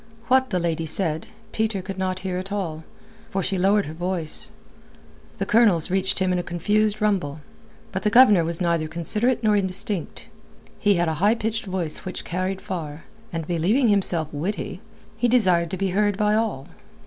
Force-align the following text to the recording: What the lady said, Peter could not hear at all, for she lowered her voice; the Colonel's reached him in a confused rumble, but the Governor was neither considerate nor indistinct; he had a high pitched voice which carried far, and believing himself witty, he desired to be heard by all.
What 0.29 0.49
the 0.49 0.57
lady 0.57 0.87
said, 0.87 1.27
Peter 1.51 1.83
could 1.83 1.99
not 1.99 2.21
hear 2.21 2.37
at 2.39 2.51
all, 2.51 2.83
for 3.29 3.43
she 3.43 3.59
lowered 3.59 3.85
her 3.85 3.93
voice; 3.93 4.49
the 5.37 5.45
Colonel's 5.45 5.91
reached 5.91 6.17
him 6.17 6.33
in 6.33 6.39
a 6.39 6.41
confused 6.41 7.01
rumble, 7.01 7.41
but 7.91 8.01
the 8.01 8.09
Governor 8.09 8.43
was 8.43 8.59
neither 8.59 8.87
considerate 8.87 9.43
nor 9.43 9.55
indistinct; 9.55 10.29
he 10.79 10.95
had 10.95 11.07
a 11.07 11.13
high 11.21 11.35
pitched 11.35 11.67
voice 11.67 11.97
which 11.97 12.25
carried 12.25 12.61
far, 12.61 13.03
and 13.31 13.45
believing 13.45 13.89
himself 13.89 14.27
witty, 14.33 14.81
he 15.17 15.27
desired 15.27 15.69
to 15.69 15.77
be 15.77 15.89
heard 15.91 16.17
by 16.17 16.33
all. 16.33 16.67